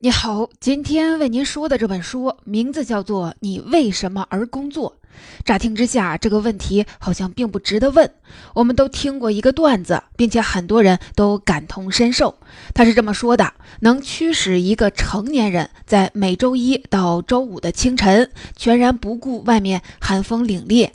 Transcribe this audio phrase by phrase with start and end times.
[0.00, 4.94] 你好，今天为您说的这本书名字叫做《你为什么而工作》。
[5.44, 8.08] 乍听之下，这个问题好像并不值得问。
[8.54, 12.38] 我们都听过一个段子，并且很多人都感同身受。
[12.74, 20.90] 他是这么说的：能驱使一个成年人在每周一到周五的清晨，全然不顾外面寒风凛冽，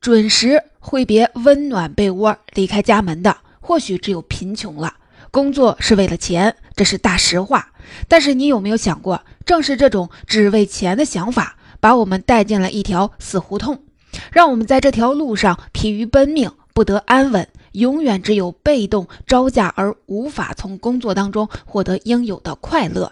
[0.00, 4.94] 准时挥别温暖被窝，离开家门的，或许只有贫穷了。
[5.32, 7.72] 工作是为了钱，这是大实话。
[8.06, 13.82] 但是你有没有想过，正是这种只为钱的想法，把我们带进了一条死胡同，
[14.30, 23.10] 让我们在这条路上疲于奔命，不得安稳，永远只有被动招架，而无法从工作当中获得应有的快乐。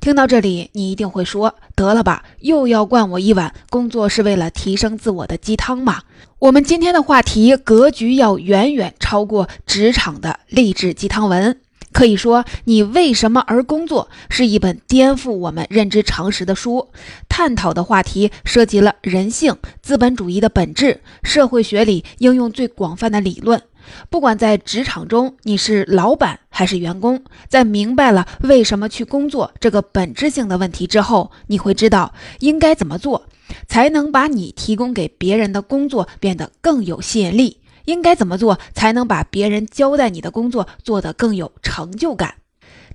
[0.00, 6.02] 听到这里，你一定会说：“得了吧，又要灌我一碗工作是为了提升自我的鸡汤吗？”
[6.40, 11.60] 我们今天的话题格局要远远超过职场的励志鸡汤文。
[11.92, 16.88] 可以说，你为什么而工作是一本颠覆我们认知常识的书。
[17.28, 23.62] 探讨的话题涉及了人性、资本主义的本质、社会学里应用最广泛的理论。
[24.10, 33.26] 不管在职场中你是老板还是员工，在明白了为什么去工作这个本质性的问题之后，你会知道应该怎么做，
[33.66, 37.58] 才能把你提供给别人的工作变得更有吸引力。
[37.86, 42.36] 应该怎么做才能把别人交代你的工作做得更有成就感？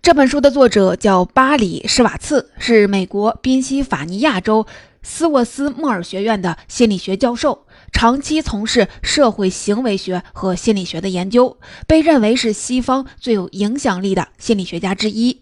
[0.02, 4.66] 这本书的作者叫巴里·施瓦茨，是美国宾夕法尼亚州
[5.04, 11.58] 斯沃斯莫尔学院的心理学教授，长期从事社会行为学和心理学的研究，
[11.88, 15.42] 被认为是西方最有影响力的心理学家之一。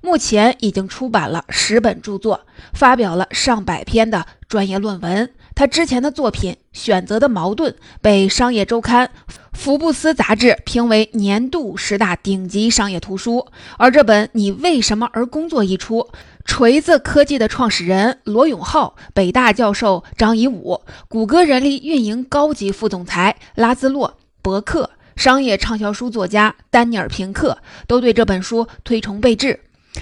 [0.00, 5.30] 目前已经出版了十本著作，发表了上百篇的专业论文。
[5.54, 9.06] 他之前的作品《选择的矛盾》被《商业周刊》、
[9.52, 13.46] 福布斯杂志评为年度十大顶级商业图书。
[13.76, 16.08] 而这本《你为什么而工作》一出，
[16.44, 24.08] 锤子科技的创始人罗永浩、北大教授张颐武、谷歌人力运营高级副总裁拉兹洛·
[24.42, 29.60] 伯克、商业畅销书作家丹尼尔·平克都对这本书推崇备至。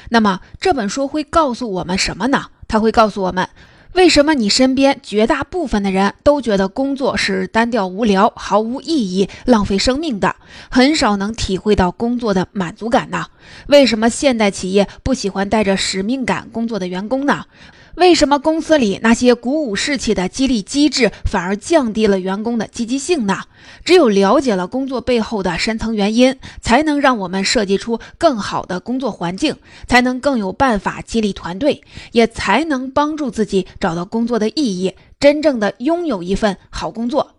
[0.09, 2.47] 那么，这本书会告诉我们什么呢？
[2.67, 3.49] 他会告诉我们。
[3.95, 10.37] 为什么你身边绝大部分的人都觉得工作是单调无聊、毫无意义、浪费生命的，
[10.71, 13.27] 很少能体会到工作的满足感呢？
[13.67, 17.45] 为什么现代企业不喜欢带着使命感工作的员工呢？
[17.97, 23.41] 为什么公司里那些鼓舞士气的激励机制反而降低了员工的积极性呢？
[23.85, 29.57] 只有了解了工作背后的深层原因，才能让我们设计出更好的工作环境，
[29.87, 37.35] 才能更有办法激励团队，也才能帮助自己找到工作的意义，真正的拥有一份好工作。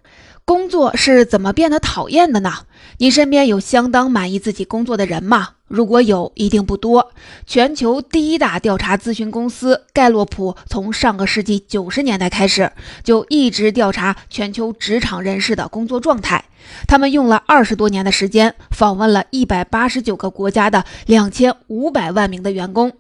[0.46, 2.52] 工作是怎么变得讨厌的呢？
[2.98, 5.50] 你身边有相当满意自己工作的人吗？
[5.68, 7.12] 如果有，一定不多。
[7.46, 12.70] 全球第一大调查咨询公司盖洛普从上个世纪九十年代开始，
[13.04, 16.44] 就一直调查全球职场人士的工作状态。
[16.88, 22.92] 他们用了二十多年的时间，访问了一百八十九个国家的两千五百万名的员工。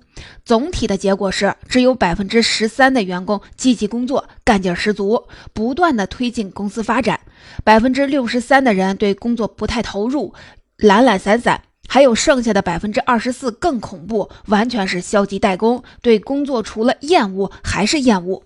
[0.44, 7.18] 总体的结果是，只有百分之十三的员工积极工作，干劲十足，不断的推进公司发展；
[7.64, 10.34] 百分之六十三的人对工作不太投入，
[10.78, 11.62] 懒懒散散。
[11.88, 18.44] 还有剩下的百分之二十四更恐怖，完全是消极怠工，对工作除了厌恶还是厌恶。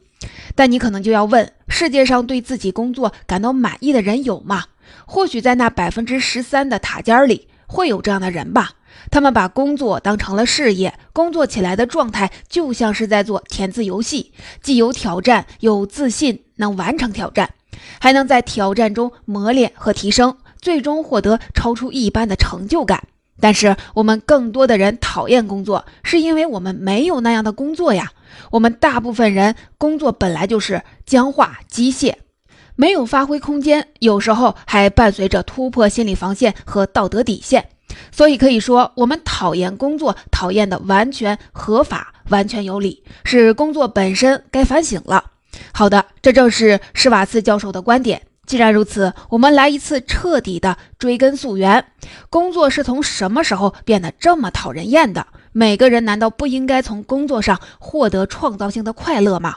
[0.56, 4.66] 但你可能就要问：世界上对自己工作感到满意的人有吗？
[5.06, 8.72] 或许在那百分之十三的塔尖里会有这样的人吧。
[9.12, 17.54] 他们把工作当成了事业，工作起来的状态就像是在做填字游戏，既有挑战，有自信能完成挑战，
[18.00, 23.08] 还能在挑战中磨练和提升，最终获得超出一般的成就感。
[23.40, 28.14] 但是我们更多的人讨厌工作，是因为我们没有那样的工作呀。
[28.52, 32.16] 我们大部分人工作本来就是僵化、机械，
[32.76, 37.70] 没有发挥空间，有时候还伴随着突破心理防线和道德底线。
[38.12, 45.32] 所以可以说，我们讨厌工作，讨厌的完全合法、完全有理，是工作本身该反省了。
[45.72, 48.22] 好的，这正是施瓦茨教授的观点。
[48.46, 51.86] 既然如此，我们来一次彻底的追根溯源。
[52.30, 55.26] 工作是从什么时候变得这么讨人厌的？
[55.52, 59.56] 每个人难道不应该从工作上获得创造性的快乐吗？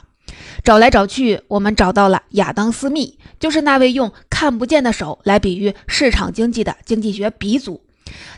[0.63, 7.81] 找来找去，我们找到了亚当·斯密，就是那位用看不见的手来比喻市场经济的经济学鼻祖。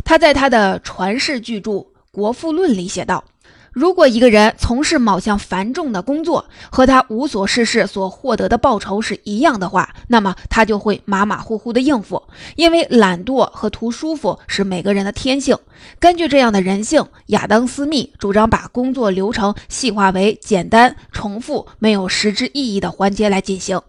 [0.03, 1.71] 他在他的传世巨著
[2.11, 3.23] 《国富论》里写道
[3.71, 12.21] ：“如果一个人从事某项繁重的工作，和他无所事事所获得的报酬是一样的话，那么他就会马马虎虎的应付，
[12.57, 15.57] 因为懒惰和图舒服是每个人的天性。
[15.99, 23.79] 根据这样的人性，亚当·斯密主张把工作流程细化为简单、重复、没有实质意义的环节来进行。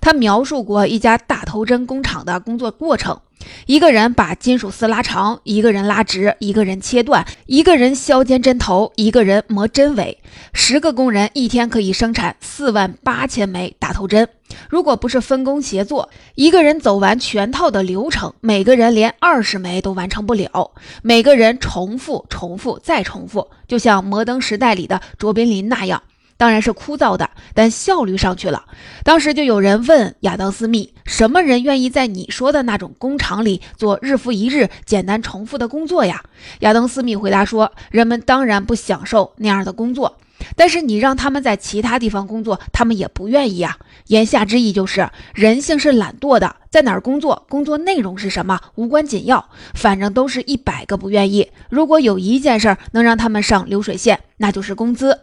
[0.00, 3.20] 他描述过一家大头针工厂的工作过程。
[3.66, 10.22] 一个人把金属丝拉长，一个人拉直，一个人切断，一个人削尖针头，一个人磨针尾。
[10.52, 14.28] 十个工人一天可以生产四万八千枚大头针。
[14.68, 20.70] 如果不是分工协作，一个人走完全套的流程，每个人连二十枚都完成不了。
[21.02, 26.04] 每个人重复、重复再重复，就像摩登时代里的卓别林那样。
[26.36, 28.64] 当然是枯燥的，但效率上去了。
[29.02, 36.22] 当时就有人问亚当·斯密：“什么人愿意在你说的那种工厂里做日复一日、简单重复的工作呀？”
[36.60, 40.18] 亚当·斯密回答说：“人们当然不享受那样的工作。”
[40.54, 43.78] 但是你让他们在其他地方工作，他们也不愿意啊。
[44.08, 51.50] 言下之意就是，人性是懒惰的，在哪儿工作，工作内容是什么无关紧要，反正都是一百个不愿意。
[51.70, 55.20] 如果有一件事儿能让他们上流水线，那就是工资。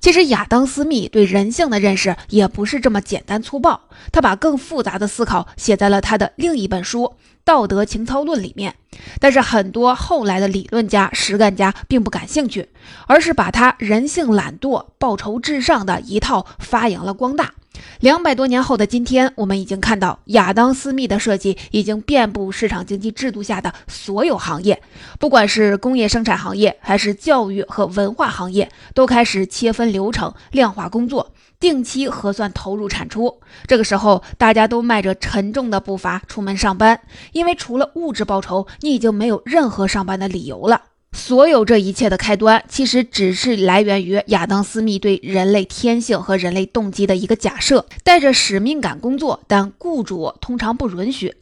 [0.00, 7.14] 其实亚当·斯密对人性的认识也不是这么简单粗暴，他把更复杂的思考写在了他的另一本书。
[7.42, 8.76] 道德情操论里面，
[9.18, 12.68] 但是很多后来的理论家、实干家并不感兴趣，
[13.06, 17.54] 而是把他人性懒惰、报酬至上的一套发扬了光大。
[18.00, 24.82] 两百多年后的今天，我们已经看到亚当·斯密的设计已经遍布市场经济制度下的所有行业，
[25.18, 31.32] 不管是工业生产行业还是教育和文化行业，都开始切分流程、量化工作。
[31.58, 36.98] 定期核算投入产出，这个时候大家都迈着沉重的步伐出门上班，
[37.32, 40.84] 因为除了物质报酬，你已经没有任何上班的理由了。
[41.12, 51.34] 所有这一切的开端，其实只是来源于亚当·斯密对人类天性和人类动机的一个假设：带着使命感工作，但雇主通常不允许。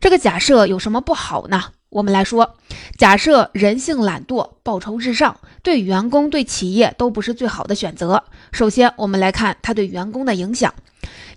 [0.00, 1.64] 这个假设有什么不好呢？
[1.88, 2.56] 我们来说，
[2.98, 8.24] 假设人性懒惰、报酬至上，对员工、对企业都不是最好的选择。
[8.52, 10.74] 首先，我们来看它对员工的影响。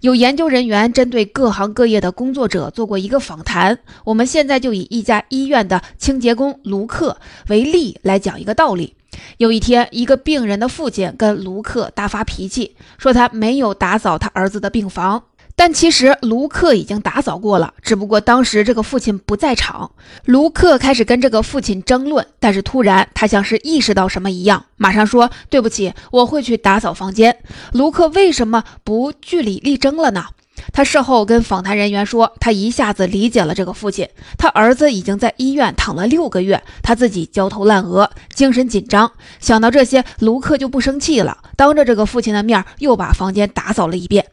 [0.01, 3.77] 有研究人员针对各行各业的工作者做过一个访谈。
[4.05, 7.17] 我们现在就以一家医院的清洁工卢克
[7.49, 8.95] 为例来讲一个道理。
[9.37, 15.23] 有一天，一个病人的父亲跟卢克大发脾气，说他没有打扫他儿子的病房。
[15.59, 19.91] 但其实卢克已经打扫过了，只不过当时这个父亲不在场。
[20.23, 27.39] 卢克开始跟这个父亲争论，但是突然他像是意识到什么一样，马上说：“对不起，我会去打扫房间。”
[27.75, 30.27] 卢克为什么不据理力争了呢？
[30.71, 34.07] 他事后跟访谈人员说，他一下子理解了这个父亲。
[34.37, 39.11] 他儿子已经在医院躺了六个月，他自己焦头烂额，精神紧张。
[39.41, 44.25] 想到这些，卢克就不生气了，当着这个父亲的面又把房间打扫了一遍。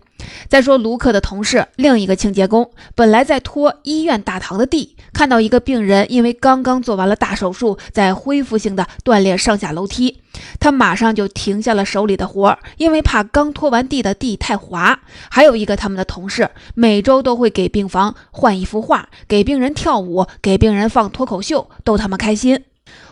[0.49, 10.21] 再说卢克的同事，另一个清洁工，本来在拖医院大堂的地，看到一个病人因为刚刚做完了大手术，在恢复性的锻炼上下楼梯，
[10.59, 15.01] 他马上就停下了手里的活儿，因为怕刚拖完地的地太滑。
[15.31, 22.65] 还有一个他们的同事，每周都会给病房换一幅画，给病人跳舞，给病人放脱口秀，逗他们开心。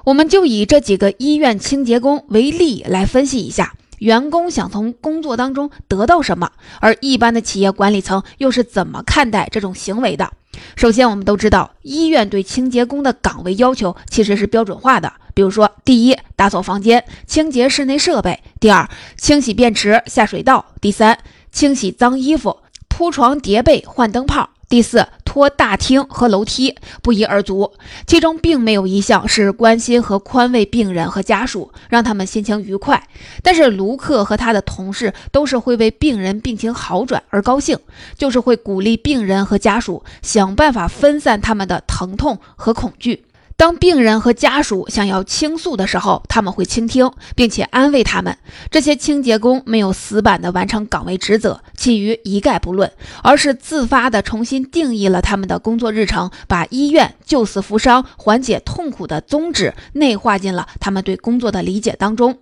[0.04, 3.74] 我们就以这几个医院清洁工为例来分析一下。
[3.98, 6.50] 员工想从工作当中得到什么，
[6.80, 10.30] 而一般的企业管理层又是怎么看待这种行为的？
[10.76, 21.18] 首先，我们都知道，医院对清洁工的岗位要求其实是标准化的，比如说，第一，打扫房间、清洁室内设备；第二，清洗便池、下水道；第三，
[21.50, 22.58] 清洗脏衣服、
[22.88, 25.06] 铺床叠被、换灯泡；第四。
[25.34, 27.72] 托大厅和楼梯不一而足，
[28.06, 33.02] 其中并没有一项是关心和宽慰病人和家属，让他们心情愉快。
[33.42, 37.76] 但是卢克和他的同事都是会为病人病情好转而高兴，
[38.16, 43.24] 就是会鼓励病人和家属想办法分散他们的疼痛和恐惧。
[43.56, 48.36] 当病人和家属想要倾诉的时候，他们会倾听并且安慰他们。
[48.70, 52.92] 这些清洁工没有死板地完成岗位职责，其余一概不论，
[53.22, 62.38] 而是自发地重新定义了他们的工作日程，把医院救死扶伤、缓解痛苦的宗旨内化进了他们对工作的理解当中。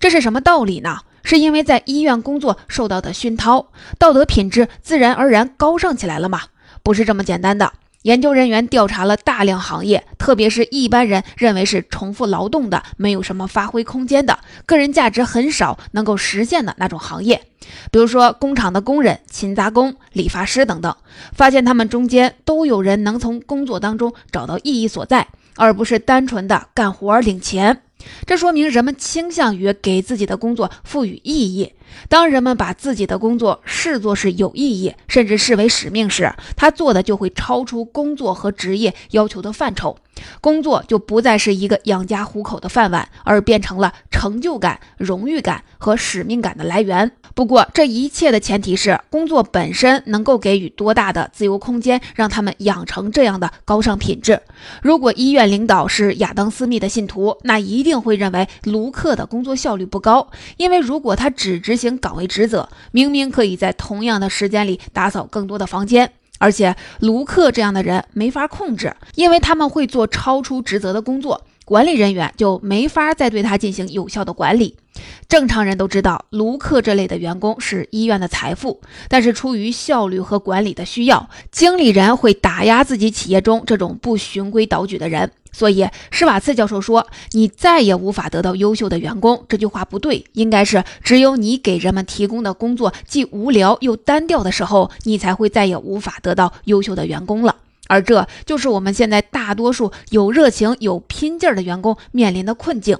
[0.00, 0.98] 这是什么道理呢？
[1.22, 6.42] 是因为在医院工作受到的熏陶，道德品质自然而然高尚起来了吗？
[6.82, 7.72] 不是这么简单的。
[8.08, 17.42] 研究人员调查了大量行业，特别是一般人认为是重复劳动的、没有什么发挥空间的、个人价值很少能够实现的那种行业，
[17.92, 20.96] 比如说工厂的工人、勤杂工、理发师等等，
[21.34, 27.82] 发现他们中间都有人能从工作当中找到意义所在，而不是单纯的干活领钱。
[28.24, 31.74] 这说明人们倾向于给自己的工作赋予意义。
[32.08, 39.96] 当人们把自己的工作视作是有意义，甚至视为使命时，他做的就会超出工作和职业要求的范畴。
[40.40, 47.12] 工作就不再是一个养家糊口的饭碗，而变成了成就感、荣誉感和使命感的来源。
[47.36, 54.40] 不过，这一切的前提是工作本身能够给予多大的自由空间，让他们养成这样的高尚品质。
[54.82, 66.12] 如果医院领导是亚当·斯密的信徒，那一定会认为卢克的工作效率不高，因为如果他只执行岗位职责，明明可以在同样的时间里打扫更多的房间。
[66.40, 74.76] 而且卢克这样的人没法控制，因为他们会做超出职责的工作，管理人员就没法再对他进行有效的管理。
[75.28, 85.30] 正常人都知道，卢克这类的员工是医院的财富，但是出于效率和管理的需要，经理人会打压自己企业中这种不循规蹈矩的人。
[85.50, 97.56] 所以，施瓦茨教授说：“你再也无法得到优秀的员工。”这句话不对，应该是只有你给人们提供的工作既无聊又单调的时候，你才会再也无法得到优秀的员工了。
[97.88, 102.98] 而这就是我们现在大多数有热情、有拼劲儿的员工面临的困境。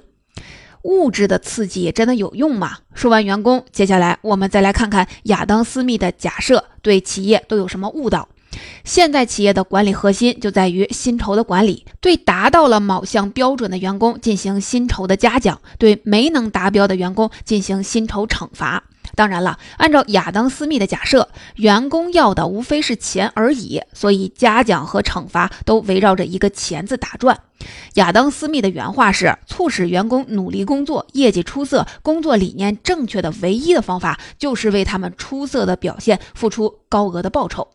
[0.83, 2.77] 物质的刺激真的有用吗？
[2.93, 8.27] 说完员工，接下来我们再来看看亚当·斯密的假设对企业都有什么误导。
[8.83, 18.83] 现在企业的管理核心就在于薪酬的管理，对达到了某项标准的员工进行薪酬的嘉奖，对没能达标的员工进行薪酬惩罚。
[19.15, 27.37] 当然了，按照亚当·斯密的假设，员工要的无非是钱而已，所以嘉奖和惩罚都围绕着一个“钱”字打转。
[27.95, 37.67] 亚当·斯密的原话是：“促使员工努力工作、业绩出色、工作理念正确的唯一的方法，就是为他们出色的表现付出高额的报酬。”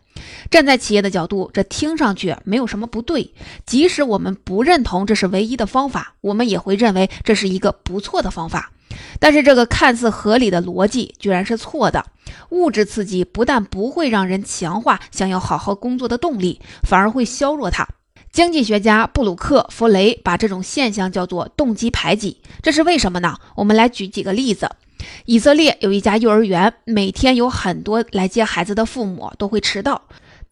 [0.50, 3.32] 站在企业的角度，这听上去没有什么不对。
[3.66, 8.70] 即使我们不认同这是唯一的方法，我们也会认为这是一个不错的方法。
[9.18, 12.04] 但是，这个看似合理的逻辑居然是错的。
[12.50, 17.88] 物质刺激不但不会让人强化想要好好工作的动力，反而会削弱它。
[18.30, 22.40] 经济学家布鲁克·弗雷把这种现象叫做动机排挤。
[22.62, 23.36] 这是为什么呢？
[23.56, 24.70] 我们来举几个例子。
[25.24, 30.02] 以色列有一家幼儿园，每天有很多来接孩子的父母都会迟到，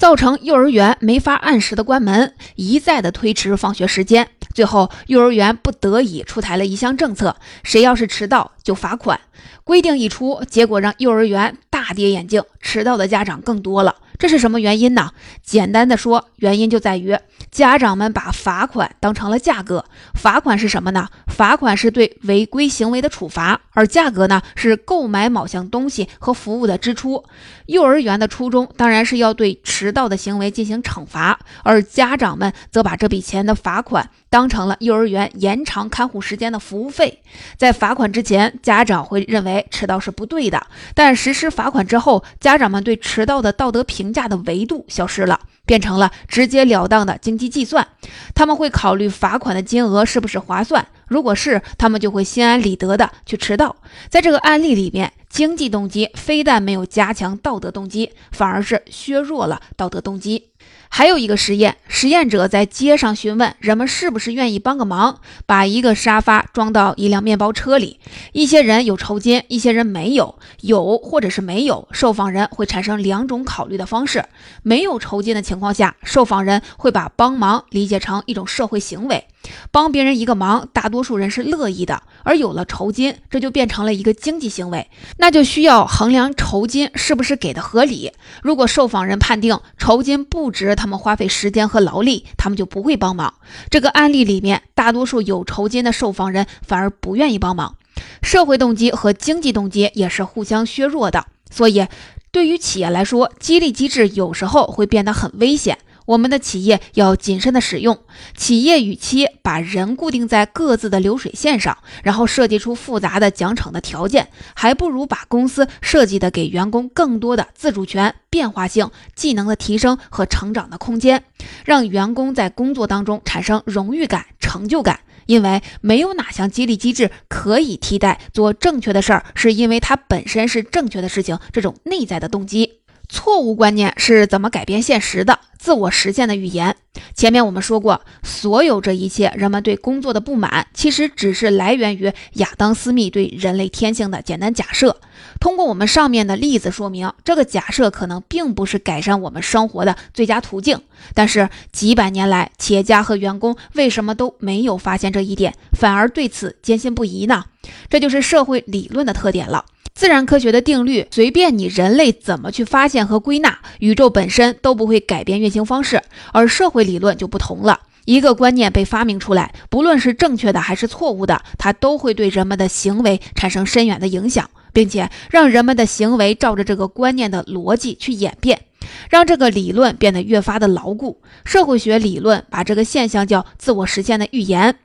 [0.03, 4.31] 造成幼儿园没法按时的关门，一再的推迟放学时间。
[4.53, 9.21] 最后，幼儿园不得已出台了一项政策：谁要是迟到就罚款。
[9.63, 13.95] 规定一出，结果让幼儿园大跌眼镜，迟到的家长更多了。
[14.23, 15.11] 这是什么原因呢？
[15.43, 17.19] 简单的说，原因就在于
[17.51, 19.85] 家长们把罚款当成了价格。
[20.15, 21.09] 罚款是什么呢？
[21.27, 27.25] 罚款是对违规行为的处罚，而价格呢是购买某项东西和服务的支出。
[27.67, 37.23] 幼儿园的初衷当然是要对迟到的行为进行惩罚，而家长们则把这笔钱的罚款当成了幼儿园延长看护时间的服务费。
[37.59, 44.13] 在罚款之前，家长会认为迟到是不对的，但实施罚款之后，家长们对迟到的道德评。
[44.13, 47.89] 价的维度消失了，变成了直截了当的经济计算。
[48.35, 53.75] 他们会考虑罚款的金额是不是划算，如果是，他们就会心安理得的去迟到。
[54.11, 60.51] 在这个案例里面，经济动机非但没有加强道德动机，反而是削弱了道德动机。
[60.95, 67.99] 还有一个实验，实验者在街上询问人们是不是愿意帮个忙，把一个沙发装到一辆面包车里。
[68.33, 70.39] 一些人有酬金，一些人没有。
[70.61, 74.23] 有或者是没有，受访人会产生两种考虑的方式。
[74.63, 79.27] 没有酬金的情况下，受访人会把帮忙理解成一种社会行为。
[79.71, 82.03] 帮别人一个忙，大多数人是乐意的。
[82.25, 88.13] 而有了酬金，这就变成了一个经济行为，那就需要衡量酬金是不是给的合理。
[88.43, 93.35] 如果受访人判定酬金不值他们花费时间和劳力，他们就不会帮忙。
[93.71, 97.77] 这个案例里面，大多数有酬金的受访人反而不愿意帮忙。
[98.23, 101.87] 社会动机和经济动机也是互相削弱的，所以
[102.31, 105.79] 对于企业来说，激励机制有时候会变得很危险。
[106.07, 107.99] 我们的企业要谨慎的使用。
[108.37, 121.25] 企业与其把人固定在各自的流水线上，然后设计出复杂的奖惩的条件，还不如把公司设计的给员工更多的自主权、变化性、技能的提升和成长的空间，
[121.65, 125.01] 让员工在工作当中产生荣誉感、成就感。
[125.27, 132.81] 因为没有哪项激励机制可以替代做正确的事儿，是因为它本身是正确的事情这种内在的动机。
[133.09, 135.39] 错误观念是怎么改变现实的？
[135.63, 136.75] 自我实现的语言。
[137.15, 144.97] 前面我们说过，所有这一切，人们对工作的不满，其实只是来源于亚当·斯密对人类天性的简单假设。
[145.39, 150.81] 通过我们上面的例子说明，这个假设可能并不是改善我们生活的最佳途径。
[151.15, 157.45] 但是几百年来，企业家和员工为什么都没有发现这一点，反而对此坚信不疑呢？
[157.89, 159.67] 这就是社会理论的特点了。
[159.95, 166.03] 自然科学的定律，随便你人类怎么去发现和归纳，宇宙本身都不会改变运行方式。
[166.33, 178.63] 而社会理论就不同了，一个观念被发明出来，不论是正确的还是错误的，它都会对人们的行为产生深远的影响，并且让人们的行为照着这个观念的逻辑去演变，
[179.11, 181.21] 让这个理论变得越发的牢固。
[181.45, 184.77] 社会学理论把这个现象叫自我实现的预言。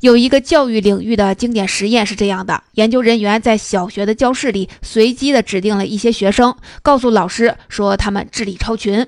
[0.00, 9.06] 有一个教育领域的经典实验是这样的：研究人员在小学的教室里随机的指定了一些学生，告诉老师说他们智力超群，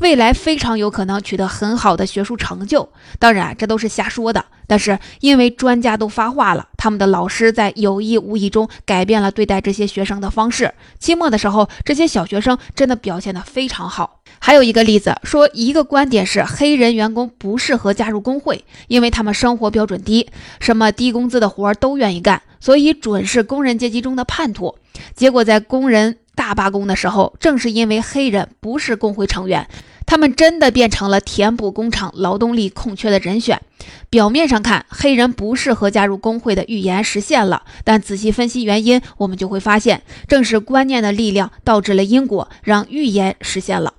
[0.00, 2.88] 未来非常有可能取得很好的学术成就。
[3.18, 4.44] 当然，这都是瞎说的。
[4.68, 10.72] 但是因为专家都发话了，他们的老师在有意无意中改变了对待这些学生的方式。
[10.98, 14.20] 期末的时候，这些小学生真的表现得非常好。
[14.38, 20.28] 还有一个例子说，一个观点是黑人员工不适合加入工会，因为他们生活标准低，
[20.60, 24.76] 什么低工资的活儿都愿意干，所以准是工人阶级中的叛徒。
[25.14, 29.66] 结果在工人大罢工的时候，正是因为黑人不是工会成员。
[30.06, 33.60] 他们真的变成了填补工厂劳动力空缺的人选。
[34.08, 43.92] 表面上看，黑人不适合加入工会的预言实现了，但仔细分析原因，我们就会发现，正是观念的力量导致了因果，让预言实现了。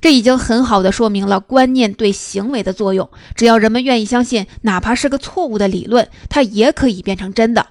[0.00, 3.08] 这已经很好的说明了观念对行为的作用。
[3.34, 7.66] 只要人们愿意相信，哪怕是个错误的理论，它也可以变成真的。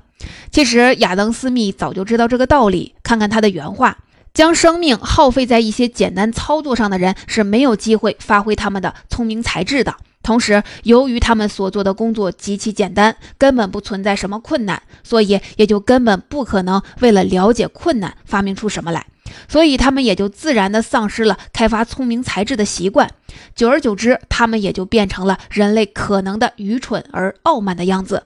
[0.51, 2.95] 其实，亚当·斯密早就知道这个道理。
[3.03, 3.97] 看看他的原话。
[4.33, 9.95] 将生命耗费在一些简单操作上的人是没有机会发挥他们的聪明才智的。
[10.23, 19.05] 同时，由于他们所做的工作极其简单，根本不存在什么困难，所以也就根本不可能为了了解困难发明出什么来。
[19.47, 23.11] 所以，他们也就自然地丧失了开发聪明才智的习惯。
[23.53, 28.23] 久而久之，他们也就变成了人类可能的愚蠢而傲慢的样子。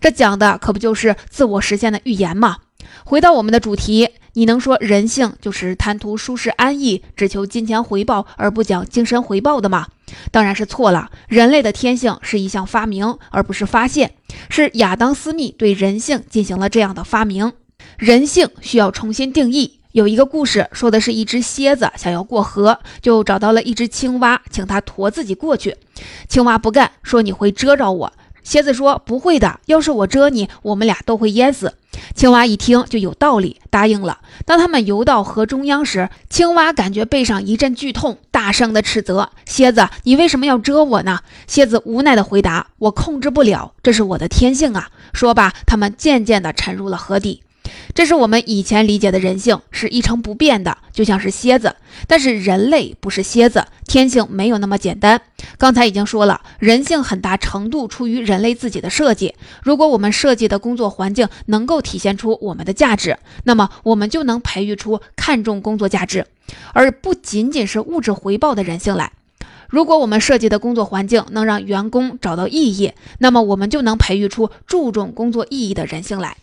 [0.00, 2.58] 这讲的可不就是自我实现的预言吗？
[3.04, 4.10] 回到我们的主题。
[4.38, 9.88] 你能说人性就是贪图舒适安逸，只求金钱回报而不讲精神回报的吗？
[10.30, 11.10] 当然是错了。
[11.26, 14.12] 人类的天性是一项发明，而不是发现。
[14.48, 17.52] 是亚当·斯密对人性进行了这样的发明。
[17.96, 19.80] 人性需要重新定义。
[19.90, 25.74] 有一个故事说的是一只蝎子想要过河，就找到了一只青蛙，请它驮自己过去。
[26.28, 28.12] 青蛙不干，说你会蛰着我。
[28.42, 31.74] 蝎子说不会的，要是我蛰你，我们俩都会淹死。
[32.14, 34.18] 青蛙一听就有道理，答应了。
[34.46, 47.42] 当他们游到河中央时，青蛙感觉背上一阵剧痛，大声的斥责蝎子：“你为什么要蛰我呢？”蝎子无奈的回答：“我控制不了，这是我的天性啊。”说罢，他们渐渐的沉入了河底。
[47.94, 51.76] 这是我们以前理解的人性，是一成不变的，就像是蝎子。
[52.06, 55.20] 但是人类不是蝎子，天性没有那么简单。
[55.56, 59.34] 刚才已经说了，人性很大程度出于人类自己的设计。
[59.62, 66.26] 如果我们设计的工作环境能够体现出我们的价值，那么我们就能培育出看重工作价值，
[66.72, 69.12] 而不仅仅是物质回报的人性来。
[69.68, 76.36] 如果我们设计的工作环境能让员工找到意义，那么我们就能培育出注重工作意义的人性来。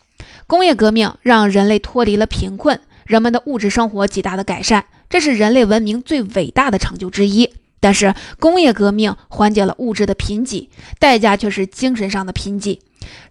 [0.47, 7.51] 工业革命让人类脱离了贫困，人们的物质生活极大的改善，这是人类文明最伟大的成就之一。
[7.79, 12.79] 但是，工业革命缓解了物质的贫瘠，代价却是精神上的贫瘠。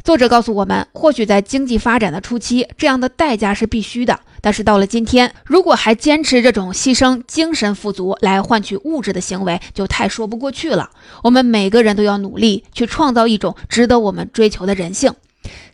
[0.02, 4.20] 作者告诉我们，或许在经济发展的初期，这样的代价是必须的。
[4.40, 10.90] 但是到了今天，如果还坚持这种牺牲精神富足来换取物质的行为，就太说不过去了。
[11.22, 15.12] 我们每个人都要努力去创造一种值得我们追求的人性。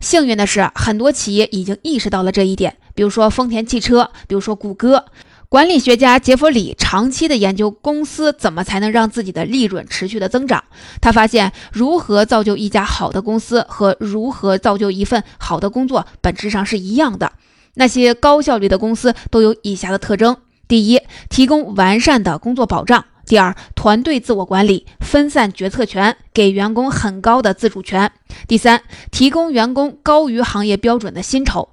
[0.01, 5.05] 幸运的是，很多企业已经意识到了这一点，比如说丰田汽车，比如说谷歌。
[5.49, 10.63] 管理学家杰弗里长期的研究公司怎么才能让自己的利润持续的增长。
[11.01, 17.33] 他发现，如何造就一家好的公司和如何造就一份好的工作本质上是一样的。
[17.75, 20.37] 那些高效率的公司都有以下的特征：
[20.69, 23.05] 第一，提供完善的工作保障。
[23.31, 28.11] 第二，团队自我管理，分散决策权，给员工很高的自主权。
[28.49, 31.69] 第三，提供员工高于行业标准的薪酬，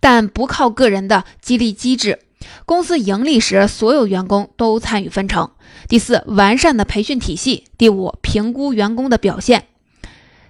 [0.00, 2.18] 但不靠个人的激励机制。
[2.64, 5.48] 公司盈利时，所有员工都参与分成。
[5.88, 7.66] 第四，完善的培训体系。
[7.78, 9.68] 第五，评估员工的表现，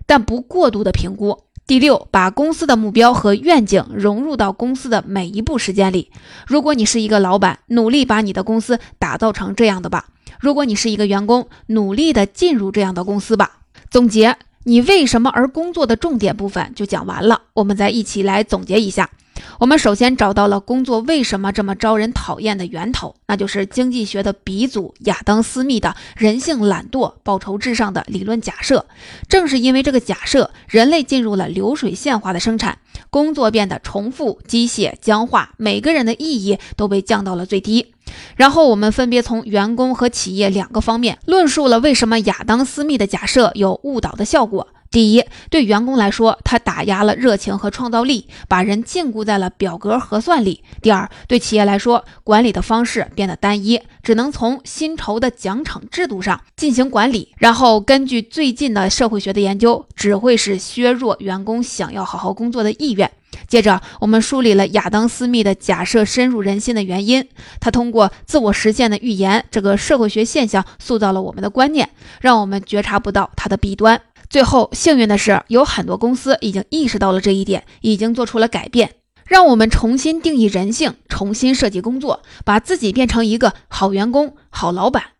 [0.07, 1.43] 但不过度的评估。
[1.67, 6.13] 第六，把公司的目标和愿景融入到公司的每一步时间里。
[6.47, 10.05] 如果你是一个老板，努力把你的公司打造成这样的吧；
[10.39, 13.59] 如果你是一个员工，努力的进入这样的公司吧。
[13.91, 17.43] 总结，你为什么而工作的重点部分就讲完了。
[17.55, 19.11] 我们再一起来总结一下。
[19.59, 28.87] 我们首先找到了工作为什么这么招人讨厌的源头，那就是经济学的鼻祖亚当·斯密的人性懒惰、报酬至上的理论假设。
[29.29, 32.79] 正是因为这个假设，人类进入了流水线化的生产，
[33.11, 37.95] 工作变得重复、机械、僵化，每个人的意义都被降到了最低。
[38.37, 44.69] 然后我们分别从员工和企业两个方面论述了为什么亚当·斯密的假设有误导的效果。
[44.97, 50.65] 第一，对员工来说，他打压了热情和创造力，把人禁锢在了表格核算里。
[50.81, 57.35] 第二，对企业来说，管理的方式变得单一，只能从薪酬的奖惩制度上进行管理。
[57.37, 63.13] 然后，根据最近的社会学的研究，只会是削弱员工想要好好工作的意愿。
[63.47, 67.29] 接着，我们梳理了亚当·斯密的假设深入人心的原因。
[67.61, 71.87] 他通过自我实现的预言这个社会学现象，塑造了我们的观念，
[72.23, 74.01] 让我们觉察不到它的弊端。
[74.29, 85.16] 最后，幸运的是，有很多公司已经意识到了这一点，已经做出了改变，让我们重新定义人性，重新设计工作，把自己变成一个好员工、好老板。